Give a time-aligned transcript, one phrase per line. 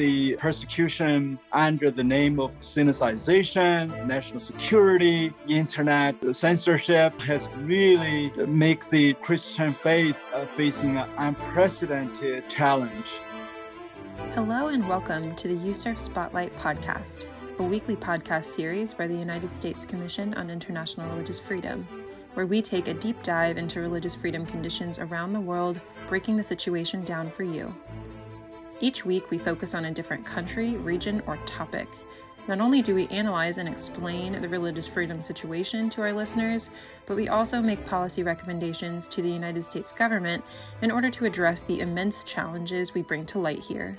[0.00, 9.12] the persecution under the name of Sinicization, national security, internet censorship has really made the
[9.20, 10.16] Christian faith
[10.56, 13.18] facing an unprecedented challenge.
[14.32, 17.26] Hello and welcome to the USCIRF Spotlight podcast,
[17.58, 21.86] a weekly podcast series by the United States Commission on International Religious Freedom
[22.34, 26.44] where we take a deep dive into religious freedom conditions around the world, breaking the
[26.44, 27.74] situation down for you.
[28.82, 31.86] Each week, we focus on a different country, region, or topic.
[32.48, 36.70] Not only do we analyze and explain the religious freedom situation to our listeners,
[37.04, 40.42] but we also make policy recommendations to the United States government
[40.80, 43.98] in order to address the immense challenges we bring to light here.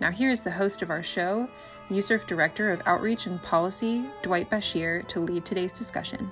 [0.00, 1.48] Now, here is the host of our show,
[1.90, 6.30] USCIRF Director of Outreach and Policy, Dwight Bashir, to lead today's discussion.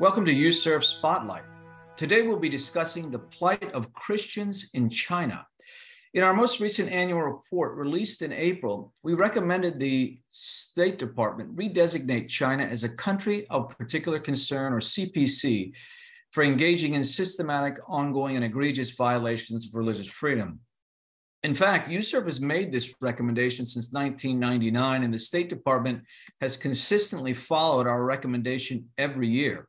[0.00, 1.44] Welcome to USCIRF Spotlight.
[1.96, 5.46] Today we'll be discussing the plight of Christians in China.
[6.12, 12.28] In our most recent annual report released in April, we recommended the State Department redesignate
[12.28, 15.72] China as a country of particular concern or CPC
[16.32, 20.60] for engaging in systematic, ongoing, and egregious violations of religious freedom.
[21.44, 26.02] In fact, USCIRF has made this recommendation since 1999, and the State Department
[26.42, 29.68] has consistently followed our recommendation every year.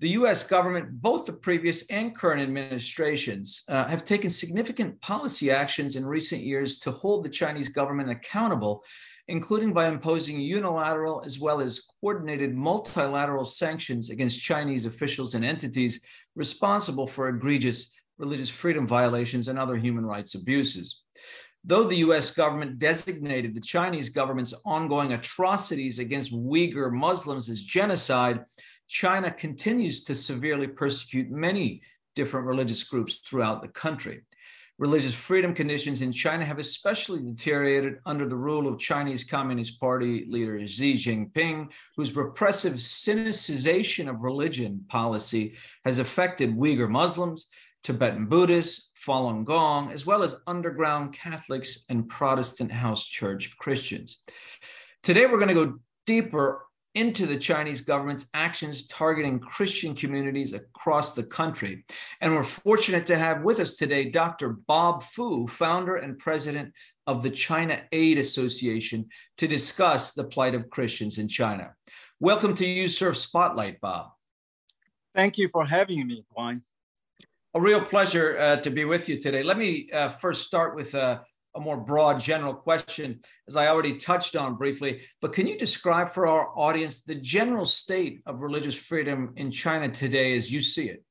[0.00, 5.94] The US government, both the previous and current administrations, uh, have taken significant policy actions
[5.94, 8.82] in recent years to hold the Chinese government accountable,
[9.28, 16.00] including by imposing unilateral as well as coordinated multilateral sanctions against Chinese officials and entities
[16.34, 21.00] responsible for egregious religious freedom violations, and other human rights abuses.
[21.64, 28.44] Though the US government designated the Chinese government's ongoing atrocities against Uyghur Muslims as genocide,
[28.90, 31.80] China continues to severely persecute many
[32.16, 34.22] different religious groups throughout the country.
[34.78, 40.26] Religious freedom conditions in China have especially deteriorated under the rule of Chinese Communist Party
[40.28, 47.46] leader Xi Jinping, whose repressive sinicization of religion policy has affected Uyghur Muslims
[47.84, 54.22] Tibetan Buddhists, Falun Gong, as well as underground Catholics and Protestant house church Christians.
[55.02, 61.14] Today, we're going to go deeper into the Chinese government's actions targeting Christian communities across
[61.14, 61.84] the country.
[62.20, 64.50] And we're fortunate to have with us today Dr.
[64.66, 66.72] Bob Fu, founder and president
[67.06, 69.08] of the China Aid Association,
[69.38, 71.74] to discuss the plight of Christians in China.
[72.18, 74.10] Welcome to USCIRF Spotlight, Bob.
[75.14, 76.62] Thank you for having me, Juan.
[77.54, 79.42] A real pleasure uh, to be with you today.
[79.42, 81.22] Let me uh, first start with a,
[81.54, 85.02] a, more broad general question, as I already touched on briefly.
[85.20, 89.88] But can you describe for our audience the general state of religious freedom in China
[89.88, 91.04] today as you see it?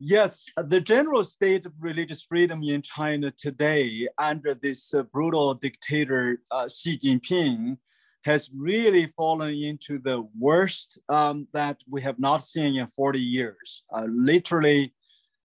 [0.00, 6.42] Yes, the general state of religious freedom in China today under this uh, brutal dictator
[6.50, 7.78] uh, Xi Jinping
[8.24, 13.84] has really fallen into the worst um, that we have not seen in 40 years.
[13.92, 14.94] Uh, literally,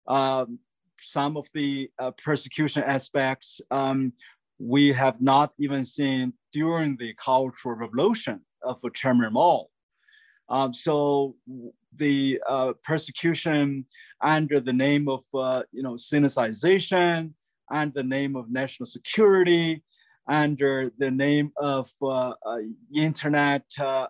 [0.08, 0.58] um,
[1.02, 4.12] some of the uh, persecution aspects um,
[4.58, 9.66] we have not even seen during the Cultural Revolution of Chairman Mao.
[10.48, 11.34] Um, so
[11.96, 13.86] the uh, persecution
[14.20, 17.32] under the name of uh, you know Sinicization
[17.70, 19.82] and the name of national security
[20.28, 22.58] under the name of uh, uh,
[22.94, 24.06] internet uh,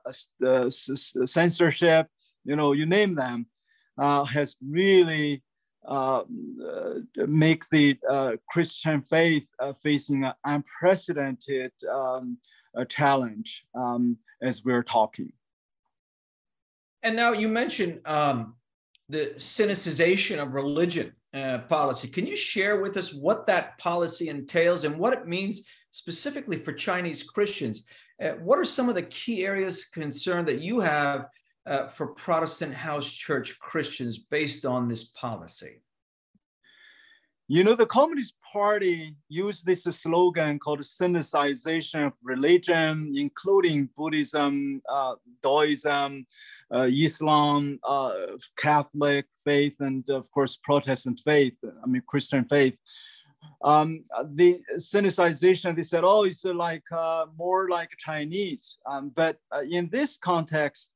[0.69, 2.07] censorship,
[2.45, 3.47] you know, you name them,
[3.99, 5.43] has really
[7.17, 9.49] make the Christian faith
[9.83, 12.39] facing an unprecedented um,
[12.89, 15.33] challenge um, as we're talking.
[17.03, 18.55] And now you mentioned um,
[19.09, 22.09] the sinicization of religion uh, policy.
[22.09, 26.73] Can you share with us what that policy entails and what it means specifically for
[26.73, 27.85] Chinese Christians.
[28.21, 31.27] Uh, what are some of the key areas of concern that you have
[31.67, 35.83] uh, for Protestant house church Christians based on this policy?
[37.49, 45.17] You know, the Communist Party used this slogan called Sinicization of religion, including Buddhism, uh,
[45.43, 46.25] Taoism,
[46.75, 48.13] uh, Islam, uh,
[48.57, 52.79] Catholic faith, and of course, Protestant faith, I mean, Christian faith
[53.65, 54.03] um,
[54.35, 58.79] the Sinicization, they said, oh, it's like uh, more like Chinese.
[58.87, 60.93] Um, but uh, in this context,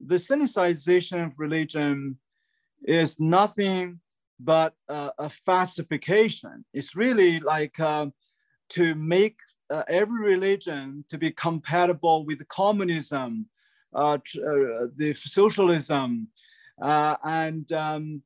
[0.00, 2.18] the Sinicization of religion
[2.84, 4.00] is nothing
[4.40, 6.64] but uh, a falsification.
[6.72, 8.06] It's really like uh,
[8.70, 9.38] to make
[9.70, 13.46] uh, every religion to be compatible with communism,
[13.94, 14.18] uh,
[14.96, 16.28] the socialism,
[16.80, 18.22] and um,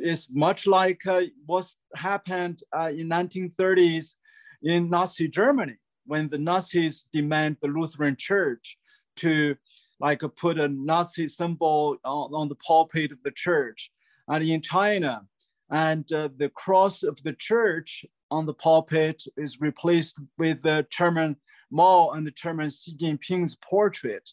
[0.00, 4.14] is much like uh, what happened uh, in 1930s
[4.62, 5.76] in Nazi Germany
[6.06, 8.78] when the Nazis demand the Lutheran Church
[9.16, 9.56] to
[10.00, 13.90] like put a Nazi symbol on, on the pulpit of the church.
[14.28, 15.22] And in China,
[15.70, 21.36] and uh, the cross of the church on the pulpit is replaced with the Chairman
[21.70, 24.30] Mao and the Chairman Xi Jinping's portrait.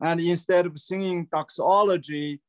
[0.00, 2.40] And instead of singing doxology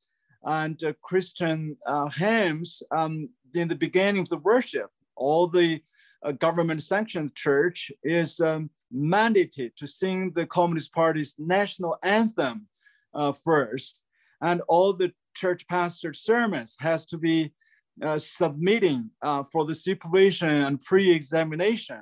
[0.44, 5.82] and uh, Christian uh, hymns um, in the beginning of the worship, all the
[6.24, 12.68] uh, government sanctioned church is um, mandated to sing the Communist Party's national anthem
[13.14, 14.02] uh, first.
[14.42, 17.54] And all the church pastor sermons has to be
[18.02, 22.02] uh, submitting uh, for the supervision and pre-examination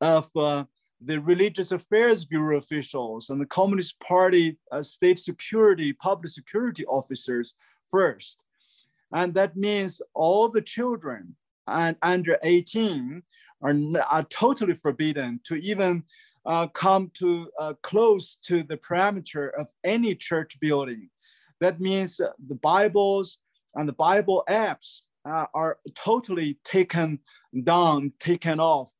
[0.00, 0.64] of uh,
[1.02, 7.54] the Religious Affairs Bureau officials and the Communist Party uh, state security, public security officers
[7.90, 8.44] first.
[9.12, 11.36] And that means all the children
[11.66, 13.22] and under 18
[13.62, 13.74] are,
[14.10, 16.02] are totally forbidden to even
[16.46, 21.10] uh, come to uh, close to the perimeter of any church building.
[21.60, 23.38] That means the Bibles
[23.74, 27.18] and the Bible apps uh, are totally taken
[27.64, 28.92] down, taken off,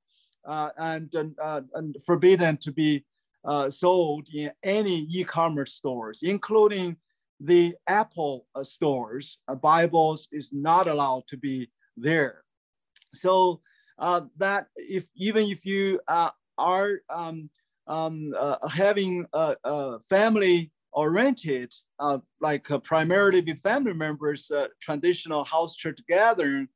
[0.46, 3.04] uh, and, uh, and forbidden to be
[3.44, 6.96] uh, sold in any e-commerce stores, including
[7.40, 9.38] the Apple uh, stores.
[9.48, 12.44] Uh, Bibles is not allowed to be there.
[13.14, 13.60] So
[14.37, 17.50] that if even if you are um,
[17.87, 18.35] um,
[18.69, 25.76] having a, a family oriented, uh, like uh, primarily with family members, uh, traditional house
[25.76, 26.69] church gathering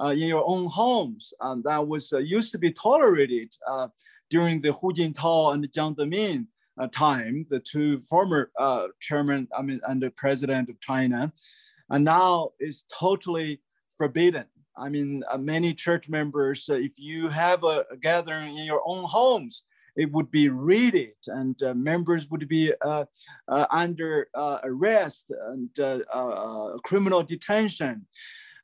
[0.00, 1.32] uh, in your own homes.
[1.64, 3.88] That was uh, used to be tolerated uh,
[4.30, 6.46] during the Hu Jintao and Jiang Zemin
[6.92, 8.50] time, the two former
[9.00, 11.32] chairman, I mean, and the president of China.
[11.90, 13.60] And now is totally
[13.96, 14.46] forbidden.
[14.76, 19.64] I mean, many church members, if you have a, a gathering in your own homes,
[19.96, 23.04] it would be raided and uh, members would be uh,
[23.48, 28.06] uh, under uh, arrest and uh, uh, criminal detention.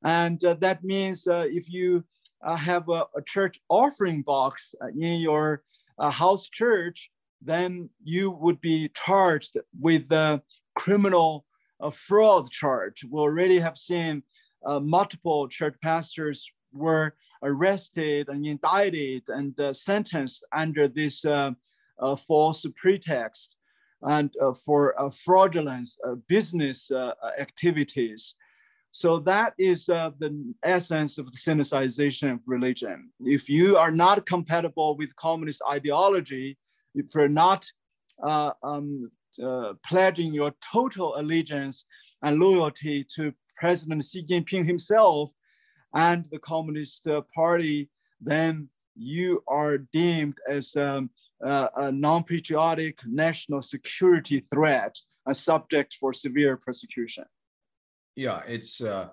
[0.03, 2.05] And that means if you
[2.43, 5.63] have a, a, church offering box in your
[6.01, 7.11] house church,
[7.43, 10.41] then you would be charged with the
[10.75, 11.45] criminal
[11.93, 13.05] fraud charge.
[13.05, 14.23] We already have seen
[14.81, 21.51] multiple church pastors were arrested and indicted and uh, sentenced under this uh,
[21.99, 23.57] uh, false pretext
[24.03, 24.31] and
[24.65, 25.89] for fraudulent
[26.27, 26.91] business
[27.39, 28.35] activities.
[28.93, 33.11] So that is uh, the essence of the Sinicization of religion.
[33.21, 36.59] If you are not compatible with communist ideology,
[36.95, 37.67] if you're not
[38.23, 39.11] uh, um,
[39.43, 41.85] uh, pledging your total allegiance
[42.23, 45.33] and loyalty to President Xi Jinping himself,
[45.95, 47.91] and the Communist uh, Party,
[48.21, 51.11] then you are deemed as um,
[51.45, 57.25] uh, a non-patriotic national security threat, a subject for severe persecution.
[58.17, 59.09] Yeah, it's uh,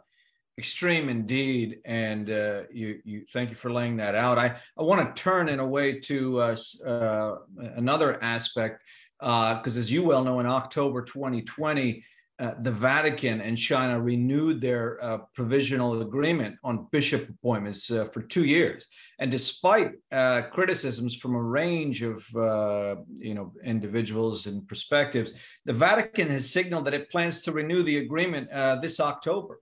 [0.58, 4.38] extreme indeed, and uh, you, you thank you for laying that out.
[4.38, 6.56] I, I want to turn in a way to uh,
[6.86, 7.36] uh,
[7.76, 8.82] another aspect
[9.20, 12.04] because, as you well know, in October 2020
[12.40, 18.22] uh, the Vatican and China renewed their uh, provisional agreement on bishop appointments uh, for
[18.22, 18.88] two years.
[19.18, 25.34] And despite uh, criticisms from a range of uh, you know individuals and perspectives,
[25.66, 28.50] the Vatican has signaled that it plans to renew the agreement
[28.82, 29.60] this October.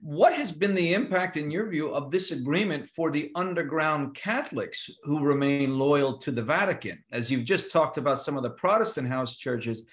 [0.00, 4.90] what has been the impact, in your view, of this agreement for the underground Catholics
[5.04, 6.98] who remain loyal to the Vatican?
[7.12, 9.86] As you've just talked about some of the Protestant house churches,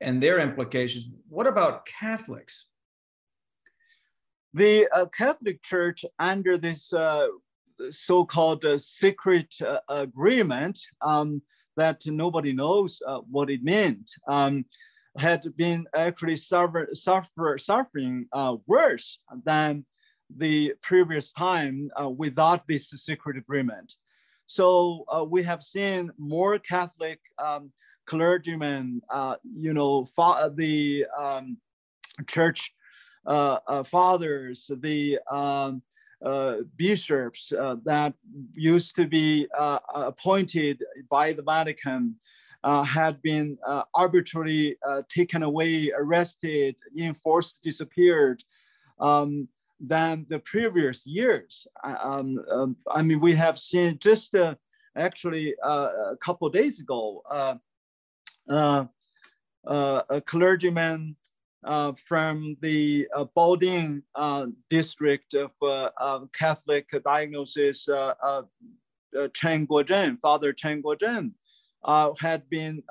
[0.00, 1.08] and their implications.
[1.28, 2.66] What about Catholics?
[4.54, 7.26] The uh, Catholic Church, under this uh,
[7.90, 11.42] so-called uh, secret uh, agreement um,
[11.76, 14.64] that nobody knows uh, what it meant, um,
[15.18, 19.84] had been actually suffer, suffer, suffering uh, worse than
[20.36, 23.94] the previous time without this secret agreement.
[24.46, 27.72] So we have seen more Catholic um,
[28.10, 30.04] clergymen, uh, you know,
[30.56, 31.56] the um,
[32.26, 32.74] church
[33.24, 35.80] uh, uh, fathers, the um,
[36.24, 38.12] uh, bishops uh, that
[38.52, 42.16] used to be uh, appointed by the Vatican
[42.84, 43.56] had been
[43.94, 44.76] arbitrarily
[45.08, 48.42] taken away, arrested, enforced, disappeared.
[48.98, 49.48] Um,
[49.82, 51.66] than the previous years.
[51.82, 54.34] Um, um, I mean, we have seen just
[54.94, 57.69] actually a couple days ago, uh, uh, uh,
[58.50, 61.16] a clergyman
[61.64, 63.26] uh, from the uh,
[64.14, 67.84] uh, district of uh, Catholic diagnosis,
[69.34, 71.32] Chen Guozhen, Father Chen Guozhen,
[72.18, 72.82] had been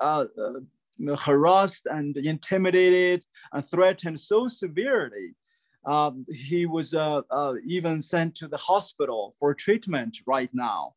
[1.18, 5.34] harassed and intimidated and threatened so severely.
[5.84, 6.94] Um, he was
[7.66, 10.94] even sent to the hospital for treatment right now.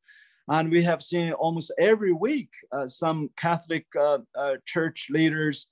[0.50, 5.68] And we have seen almost every week uh, some Catholic uh, uh, church leaders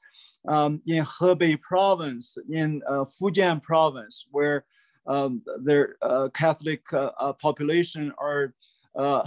[0.48, 4.64] um, in Hebei province, in uh, Fujian province, where
[5.08, 8.54] um, their uh, Catholic uh, population are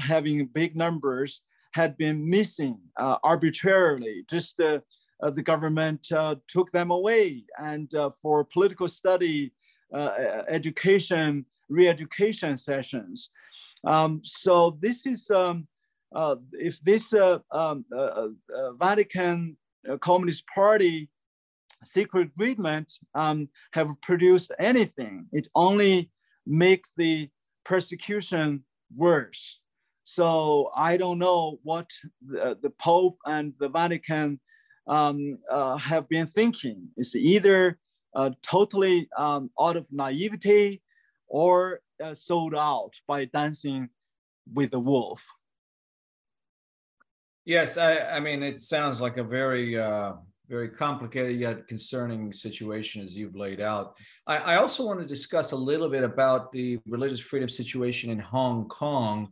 [0.01, 4.25] having big numbers, had been missing arbitrarily.
[4.31, 6.07] Just the government
[6.49, 9.53] took them away, and for political study,
[10.49, 13.31] education, re-education sessions.
[13.87, 15.67] Um, so this is, um,
[16.15, 19.57] uh, if this uh, um, uh, uh Vatican
[19.89, 21.11] uh, Communist Party
[21.85, 26.11] secret agreement um, have produced anything, it only
[26.47, 27.29] makes the
[27.65, 28.65] persecution
[28.97, 29.61] worse.
[30.05, 31.91] So I don't know what
[32.27, 34.41] the, the Pope and the Vatican
[34.87, 36.89] um, uh, have been thinking.
[36.97, 37.79] It's either
[38.43, 40.83] totally um, out of naivety
[41.27, 43.89] or uh, sold out by dancing
[44.53, 45.25] with the wolf.
[47.45, 50.15] Yes, I, I mean, it sounds like a very, uh,
[50.49, 53.99] very complicated yet concerning situation as you've laid out.
[54.27, 58.19] I, I also want to discuss a little bit about the religious freedom situation in
[58.19, 59.29] Hong Kong.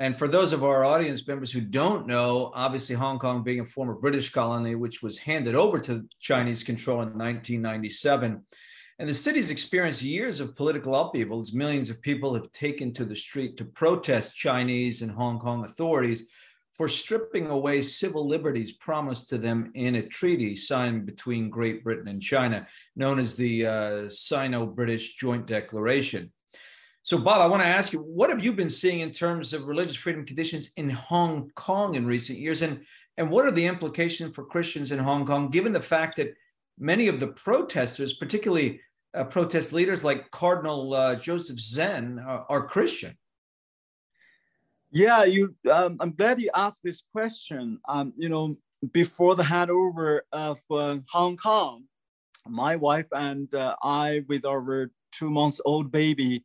[0.00, 3.64] And for those of our audience members who don't know, obviously Hong Kong being a
[3.64, 8.44] former British colony, which was handed over to Chinese control in 1997,
[9.02, 13.04] and the city's experienced years of political upheaval as millions of people have taken to
[13.04, 16.28] the street to protest Chinese and Hong Kong authorities
[16.72, 22.06] for stripping away civil liberties promised to them in a treaty signed between Great Britain
[22.06, 26.30] and China, known as the uh, Sino British Joint Declaration.
[27.02, 29.66] So, Bob, I want to ask you, what have you been seeing in terms of
[29.66, 32.62] religious freedom conditions in Hong Kong in recent years?
[32.62, 32.84] And,
[33.16, 36.36] and what are the implications for Christians in Hong Kong, given the fact that
[36.78, 38.80] many of the protesters, particularly
[39.14, 43.16] uh, protest leaders like Cardinal uh, Joseph Zen, are, are, Christian.
[44.90, 45.54] Yeah, you.
[45.70, 47.78] Um, I'm glad you asked this question.
[47.88, 48.56] Um, you know,
[48.92, 51.84] before the handover of uh, Hong Kong,
[52.46, 56.44] my wife and uh, I, with our two months old baby,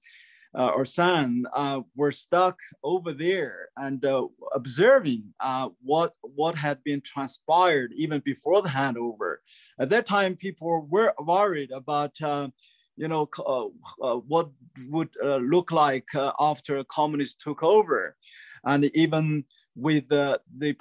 [0.58, 6.84] uh, or son uh, were stuck over there and uh, observing uh, what what had
[6.84, 9.36] been transpired even before the handover.
[9.80, 12.20] At that time, people were worried about.
[12.22, 12.50] Uh,
[13.00, 14.50] you know uh, what
[14.88, 16.08] would look like
[16.40, 18.16] after communists took over,
[18.66, 19.46] and even
[19.76, 20.76] with the, the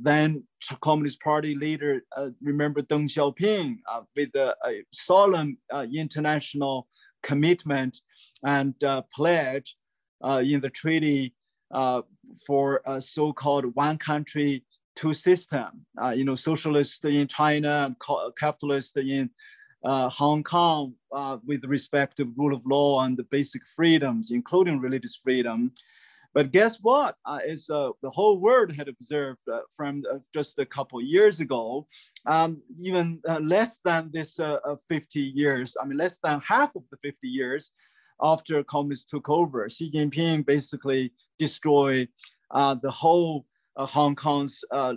[0.00, 0.44] then
[0.80, 2.02] Communist Party leader,
[2.40, 3.78] remember Deng Xiaoping,
[4.14, 5.58] with a solemn
[5.92, 6.86] international
[7.24, 8.00] commitment
[8.44, 9.76] and uh, pledge
[10.22, 11.34] uh, in the treaty
[11.72, 12.02] uh,
[12.46, 14.64] for a so-called one country,
[14.94, 15.84] two system.
[16.14, 17.96] you know, socialist in China and
[18.36, 19.30] capitalist in
[19.84, 20.94] Hong Kong
[21.46, 25.72] with respect to rule of law and the basic freedoms, including religious freedom.
[26.36, 27.16] But guess what?
[27.24, 27.38] Uh,
[27.72, 30.02] uh, the whole world had observed uh, from
[30.34, 31.86] just a couple years ago,
[32.26, 34.38] um, even less than this
[34.86, 35.78] 50 years.
[35.80, 37.70] I mean, less than half of the 50 years
[38.22, 39.68] after communists took over.
[39.68, 42.08] Xi Jinping basically destroyed
[42.50, 43.46] uh, the whole
[43.76, 44.94] uh, Hong Kong's uh,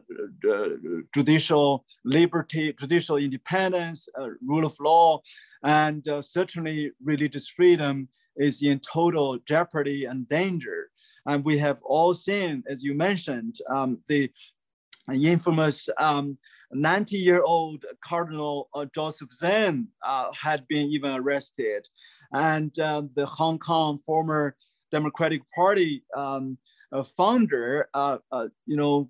[1.14, 5.22] judicial liberty, judicial independence, uh, rule of law,
[5.64, 8.08] and uh, certainly religious freedom
[8.38, 10.90] is in total jeopardy and danger.
[11.26, 14.32] And we have all seen, as you mentioned, um, the
[15.12, 19.88] infamous 90-year-old um, Cardinal uh, Joseph Zen
[20.42, 21.88] had been even arrested
[22.34, 24.56] and um, the Hong Kong former
[24.92, 26.58] Democratic Party um,
[26.92, 29.10] uh, founder, uh, uh, you know,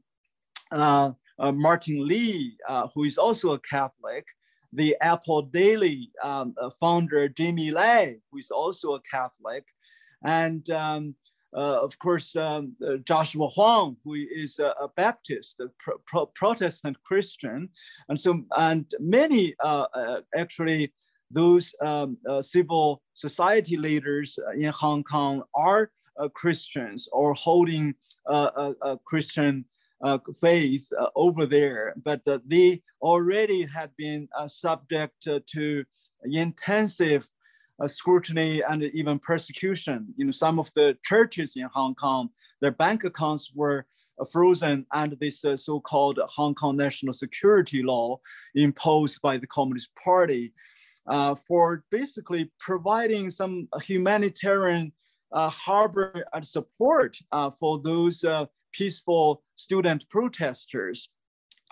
[0.72, 4.26] uh, uh, Martin Lee, uh, who is also a Catholic,
[4.74, 9.66] the Apple Daily um, founder, Jimmy Lai, who is also a Catholic,
[10.24, 11.16] and um,
[11.54, 15.70] of course, um, Joshua Huang, who is a, a Baptist, a
[16.06, 17.70] pro Protestant Christian,
[18.10, 19.56] and so and many
[20.36, 20.94] actually
[21.32, 27.96] those um, uh, civil society leaders in Hong Kong are uh, Christians or holding
[28.26, 29.66] a, Christian
[30.02, 35.84] uh, faith uh, over there, but uh, they already had been uh, subject to
[36.24, 37.28] intensive
[37.86, 40.08] scrutiny and even persecution.
[40.18, 42.30] You know, some of the churches in Hong Kong,
[42.62, 43.86] their bank accounts were
[44.32, 48.20] frozen under this so-called Hong Kong national security law
[48.56, 50.52] imposed by the Communist Party.
[51.10, 54.92] Uh, for basically providing some humanitarian
[55.32, 61.10] uh, harbor and support uh, for those uh, peaceful student protesters.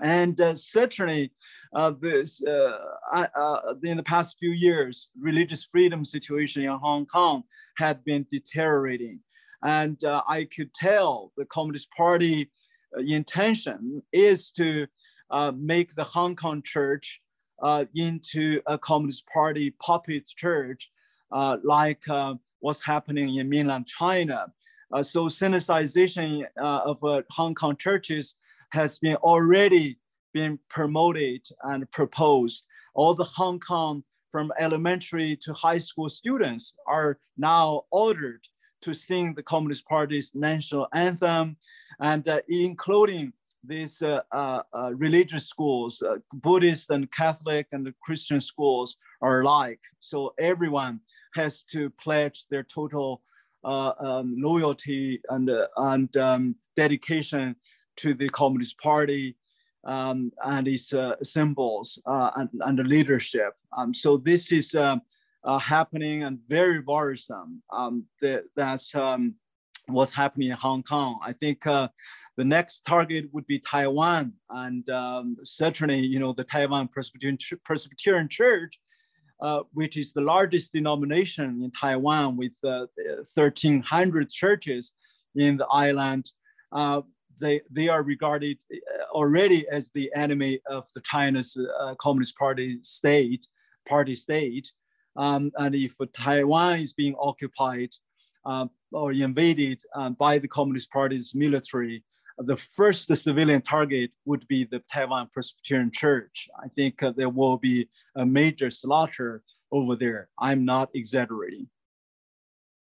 [0.02, 1.32] And uh, certainly,
[1.74, 7.44] uh, this in the past few years, religious freedom situation in Hong Kong
[7.78, 9.20] had been deteriorating.
[9.64, 12.52] And I could tell the Communist Party
[12.96, 14.86] intention is to
[15.56, 17.20] make the Hong Kong church
[17.62, 20.92] uh, into a Communist Party puppet church,
[21.32, 24.48] uh, like uh, what's happening in mainland China.
[24.92, 27.00] Uh, so Sinicization uh, of
[27.32, 28.36] Hong Kong churches
[28.72, 29.98] has been already
[30.34, 32.66] been promoted and proposed.
[32.94, 38.48] All the Hong Kong from elementary to high school students are now ordered
[38.82, 41.58] to sing the Communist Party's national anthem
[42.00, 43.34] and including
[43.64, 49.80] these uh, uh, uh, religious schools, uh, Buddhist and Catholic and Christian schools are alike.
[50.00, 51.02] So everyone
[51.36, 53.22] has to pledge their total
[53.64, 57.56] uh, um, loyalty and, and um, dedication
[57.98, 59.36] to the Communist Party
[59.84, 63.54] um, and its symbols and, and the leadership.
[63.78, 64.76] Um, so this is
[65.60, 67.62] happening and very worrisome.
[67.72, 69.36] Um, that, that's um,
[69.88, 71.20] what's happening in Hong Kong.
[71.24, 71.66] I think
[72.38, 78.30] the next target would be Taiwan, and um, certainly, you know, the Taiwan Presbyterian, Presbyterian
[78.30, 78.80] Church,
[79.42, 82.86] uh, which is the largest denomination in Taiwan with uh,
[83.34, 84.94] 1,300 churches
[85.36, 86.30] in the island.
[86.72, 87.02] Uh,
[87.40, 92.80] they, they are regarded uh, already as the enemy of the China's uh, Communist Party
[92.84, 93.48] state,
[93.88, 94.72] party state.
[95.16, 97.90] Um, and if Taiwan is being occupied
[98.46, 99.82] uh, or invaded
[100.18, 102.04] by the Communist Party's military,
[102.40, 106.48] the first civilian target would be the Taiwan Presbyterian Church.
[106.64, 110.30] I think uh, there will be a major slaughter over there.
[110.40, 111.68] I'm not exaggerating.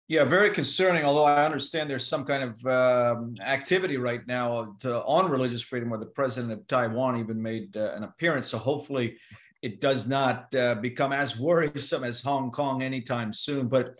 [0.09, 1.03] Yeah, very concerning.
[1.03, 5.89] Although I understand there's some kind of um, activity right now to, on religious freedom,
[5.89, 8.47] where the president of Taiwan even made uh, an appearance.
[8.47, 9.17] So hopefully,
[9.61, 13.67] it does not uh, become as worrisome as Hong Kong anytime soon.
[13.67, 13.97] But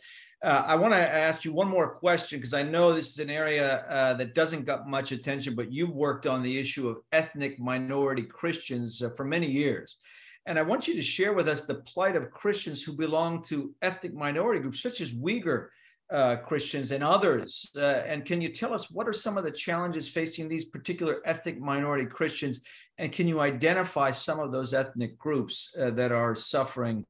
[0.47, 3.29] uh, I want to ask you one more question because I know this is an
[3.29, 7.59] area uh, that doesn't get much attention, but you've worked on the issue of ethnic
[7.59, 9.97] minority Christians uh, for many years.
[10.45, 13.75] And I want you to share with us the plight of Christians who belong to
[13.81, 15.67] ethnic minority groups, such as Uyghur
[16.09, 17.69] uh, Christians and others.
[17.75, 21.19] Uh, and can you tell us what are some of the challenges facing these particular
[21.25, 22.61] ethnic minority Christians?
[22.97, 27.05] And can you identify some of those ethnic groups uh, that are suffering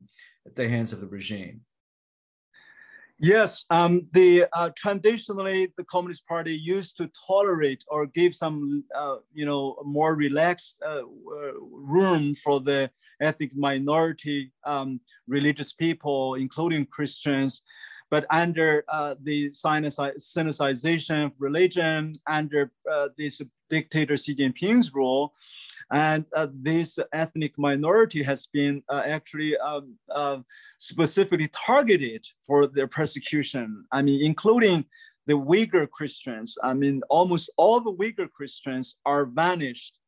[0.48, 1.62] at the hands of the regime?
[3.20, 9.16] Yes, um, the uh, traditionally the Communist Party used to tolerate or give some, uh,
[9.34, 11.02] you know, more relaxed uh,
[11.72, 17.64] room for the ethnic minority um, religious people, including Christians.
[18.12, 25.34] But under uh, the Sinicization of religion, under uh, this dictator Xi Jinping's rule,
[25.92, 30.38] and uh, this ethnic minority has been uh, actually um, uh,
[30.78, 33.86] specifically targeted for their persecution.
[33.92, 34.86] I mean, including
[35.28, 36.58] the Uyghur Christians.
[36.64, 40.00] I mean, almost all the Uyghur Christians are vanished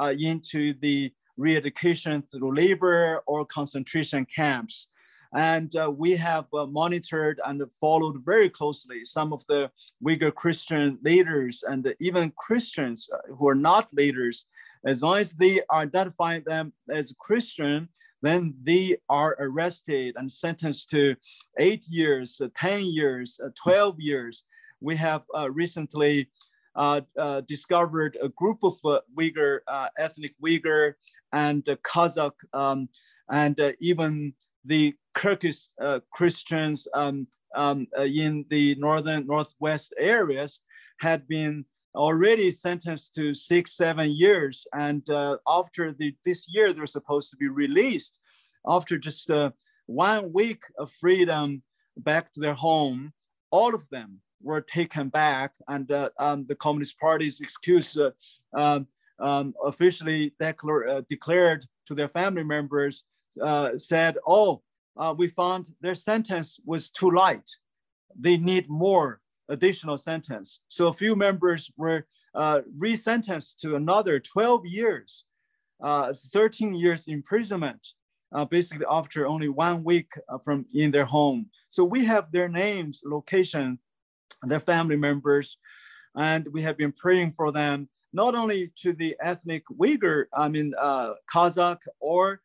[0.00, 4.88] uh, into the re-education through labor or concentration camps.
[5.34, 9.70] And uh, we have uh, monitored and followed very closely some of the
[10.04, 14.46] Uyghur Christian leaders and even Christians who are not leaders
[14.84, 17.88] as long as they identify them as a Christian,
[18.20, 21.14] then they are arrested and sentenced to
[21.58, 24.44] eight years, uh, 10 years, uh, 12 years.
[24.80, 26.28] We have uh, recently
[26.74, 29.60] uh, uh, discovered a group of uh, Uyghur,
[29.98, 30.94] ethnic Uyghur
[31.32, 32.88] and Kazakh, um,
[33.30, 35.68] and even the Kyrgyz
[36.12, 40.60] Christians um, um, in the northern, northwest areas
[41.00, 44.66] had been already sentenced to six, seven years.
[44.72, 48.18] And uh, after the, this year, they're supposed to be released
[48.66, 49.50] after just uh,
[49.86, 51.62] one week of freedom
[51.96, 53.12] back to their home.
[53.50, 58.10] All of them were taken back, and uh, um, the Communist Party's excuse uh,
[58.54, 58.86] um,
[59.18, 63.04] um, officially declare, uh, declared to their family members
[63.40, 64.62] uh, said, "Oh,
[65.16, 67.48] we found their sentence was too light.
[68.18, 69.21] They need more
[69.52, 70.60] additional sentence.
[70.68, 75.24] So a few members were uh, resentenced to another 12 years,
[75.82, 77.86] uh, 13 years imprisonment,
[78.34, 81.46] uh, basically after only one week uh, from in their home.
[81.68, 83.78] So we have their names, location,
[84.42, 85.58] their family members,
[86.16, 90.72] and we have been praying for them, not only to the ethnic Uyghur, I mean,
[90.78, 92.40] uh, Kazakh or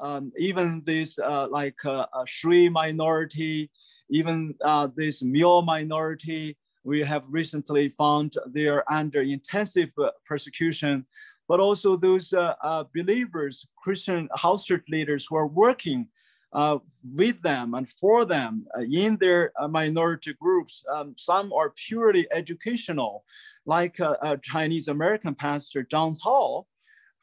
[0.00, 3.70] um, even this uh, like uh, Shui minority,
[4.10, 11.04] even uh, this Miao minority, we have recently found they are under intensive uh, persecution,
[11.48, 16.08] but also those uh, uh, believers, Christian house church leaders who are working
[16.52, 16.78] uh,
[17.14, 20.82] with them and for them uh, in their uh, minority groups.
[20.90, 23.24] Um, some are purely educational,
[23.66, 26.66] like a Chinese American pastor, John Hall,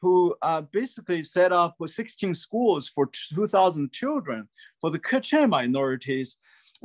[0.00, 0.36] who
[0.70, 4.48] basically set up 16 schools for 2,000 children
[4.80, 6.36] for the Kachin minorities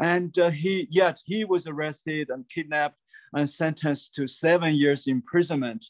[0.01, 2.97] and uh, he yet he was arrested and kidnapped
[3.33, 5.85] and sentenced to seven years imprisonment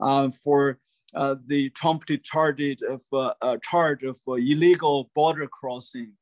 [0.00, 0.78] uh, for
[1.14, 6.12] uh, the trumped charge of uh, charge of uh, illegal border crossing.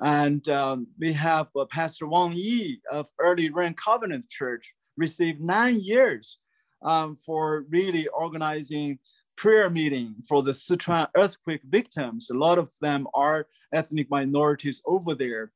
[0.00, 5.80] And um, we have uh, Pastor Wang Yi of Early Rain Covenant Church received nine
[5.80, 6.38] years
[6.82, 8.98] um, for really organizing
[9.36, 12.30] prayer meeting for the Sichuan earthquake victims.
[12.30, 15.52] A lot of them are ethnic minorities over there.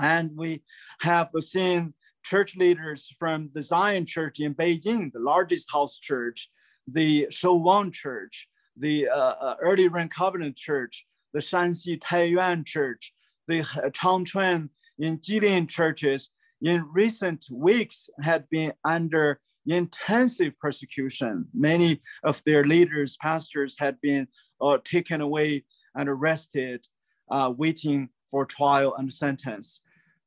[0.00, 0.62] And we
[1.00, 1.92] have seen
[2.24, 6.50] church leaders from the Zion Church in Beijing, the largest house church,
[6.86, 13.12] the Shouwang Church, the uh, uh, Early Rain Covenant Church, the Shanxi Taiyuan Church,
[13.46, 16.30] the Changchun in Jilin churches
[16.62, 21.46] in recent weeks had been under intensive persecution.
[21.54, 24.28] Many of their leaders, pastors had been
[24.60, 26.86] uh, taken away and arrested,
[27.30, 29.80] uh, waiting for trial and sentence.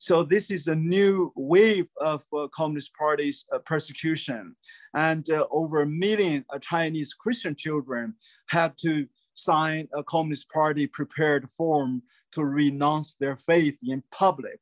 [0.06, 4.54] So this is a new wave of uh, Communist Party's uh, persecution.
[4.94, 8.14] And uh, over a million uh, Chinese Christian children
[8.50, 12.02] had to sign a Communist Party prepared form
[12.34, 14.60] to renounce their faith in public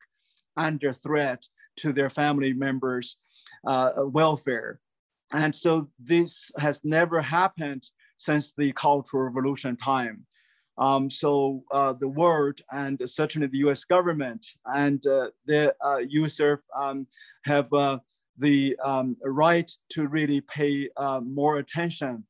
[0.57, 1.43] under threat
[1.77, 3.17] to their family members'
[3.65, 4.79] uh, welfare.
[5.33, 7.83] And so this has never happened
[8.17, 10.27] since the Cultural Revolution time.
[10.81, 13.83] Um, so uh, the world and certainly the U.S.
[13.83, 15.99] government and uh, the uh,
[16.75, 17.05] um,
[17.45, 17.99] have uh,
[18.39, 22.23] the um, right to really pay uh, more attention.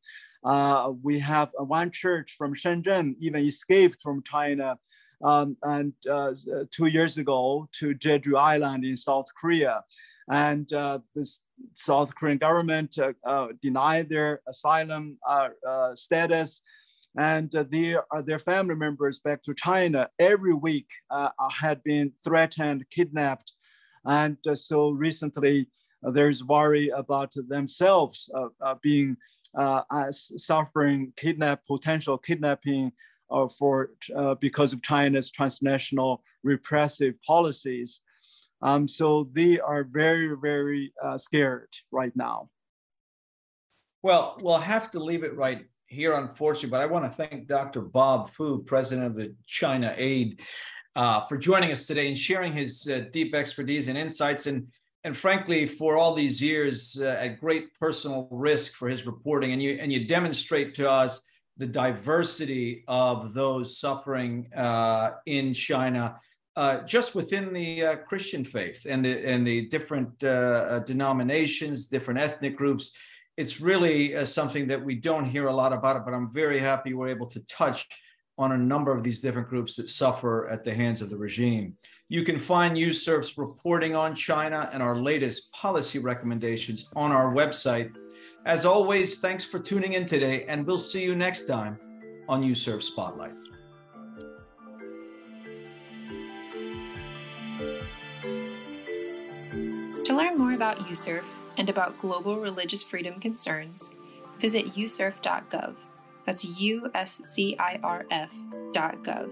[0.43, 4.77] Uh, we have one church from Shenzhen even escaped from China
[5.23, 5.93] um, and
[6.71, 9.81] two years ago to Jeju Island in South Korea.
[10.29, 11.25] And the
[11.75, 12.97] South Korean government
[13.61, 15.19] denied their asylum
[15.93, 16.63] status
[17.17, 22.11] and uh, their, uh, their family members back to China every week uh, had been
[22.23, 23.53] threatened, kidnapped.
[24.05, 25.67] And uh, so recently
[26.05, 29.17] uh, there's worry about themselves uh, being
[30.37, 32.91] suffering kidnap, potential kidnapping
[33.57, 33.91] for,
[34.39, 38.01] because of China's transnational repressive policies.
[38.61, 42.49] Um, so they are very, very scared right now.
[44.03, 47.81] Well, we'll have to leave it right here, unfortunately, but I want to thank Dr.
[47.81, 50.39] Bob Fu, president of the China Aid,
[50.95, 54.47] uh, for joining us today and sharing his uh, deep expertise and insights.
[54.47, 54.67] And,
[55.03, 59.51] and frankly, for all these years uh, at great personal risk for his reporting.
[59.51, 61.23] And you, and you demonstrate to us
[61.57, 66.17] the diversity of those suffering uh, in China.
[66.55, 72.57] Uh, just within the uh, Christian faith and the and the different denominations, different ethnic
[72.57, 72.91] groups,
[73.37, 76.59] it's really uh, something that we don't hear a lot about it, but I'm very
[76.59, 77.87] happy we're able to touch
[78.37, 81.75] on a number of these different groups that suffer at the hands of the regime.
[82.09, 87.95] You can find USCIRF's reporting on China and our latest policy recommendations on our website.
[88.45, 91.79] As always, thanks for tuning in today, and we'll see you next time
[92.27, 93.35] on USCIRF Spotlight.
[100.05, 103.95] To learn more about USCIRF, and about global religious freedom concerns,
[104.39, 105.75] visit uscirf.gov.
[106.25, 109.31] That's uscirf.gov.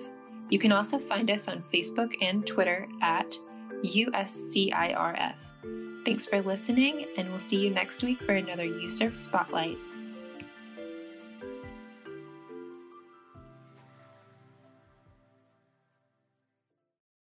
[0.49, 3.38] You can also find us on Facebook and Twitter at
[3.84, 5.36] USCIRF.
[6.05, 9.77] Thanks for listening, and we'll see you next week for another USCIRF Spotlight.